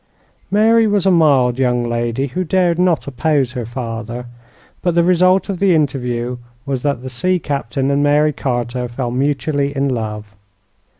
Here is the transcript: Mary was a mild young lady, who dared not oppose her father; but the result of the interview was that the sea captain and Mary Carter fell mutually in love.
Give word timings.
Mary 0.49 0.87
was 0.87 1.05
a 1.05 1.11
mild 1.11 1.59
young 1.59 1.83
lady, 1.83 2.25
who 2.29 2.43
dared 2.43 2.79
not 2.79 3.05
oppose 3.05 3.51
her 3.51 3.67
father; 3.67 4.25
but 4.81 4.95
the 4.95 5.03
result 5.03 5.47
of 5.47 5.59
the 5.59 5.75
interview 5.75 6.37
was 6.65 6.81
that 6.81 7.03
the 7.03 7.07
sea 7.09 7.37
captain 7.37 7.91
and 7.91 8.01
Mary 8.01 8.33
Carter 8.33 8.87
fell 8.87 9.11
mutually 9.11 9.75
in 9.75 9.87
love. 9.89 10.35